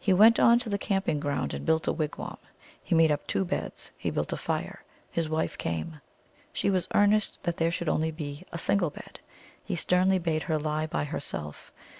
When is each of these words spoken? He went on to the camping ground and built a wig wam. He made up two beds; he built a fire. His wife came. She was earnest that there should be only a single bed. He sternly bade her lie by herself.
He 0.00 0.12
went 0.12 0.40
on 0.40 0.58
to 0.58 0.68
the 0.68 0.78
camping 0.82 1.20
ground 1.20 1.54
and 1.54 1.64
built 1.64 1.86
a 1.86 1.92
wig 1.92 2.16
wam. 2.18 2.38
He 2.82 2.92
made 2.96 3.12
up 3.12 3.24
two 3.24 3.44
beds; 3.44 3.92
he 3.96 4.10
built 4.10 4.32
a 4.32 4.36
fire. 4.36 4.82
His 5.12 5.28
wife 5.28 5.56
came. 5.56 6.00
She 6.52 6.70
was 6.70 6.88
earnest 6.92 7.44
that 7.44 7.58
there 7.58 7.70
should 7.70 7.84
be 7.84 7.90
only 7.92 8.46
a 8.50 8.58
single 8.58 8.90
bed. 8.90 9.20
He 9.62 9.76
sternly 9.76 10.18
bade 10.18 10.42
her 10.42 10.58
lie 10.58 10.88
by 10.88 11.04
herself. 11.04 11.70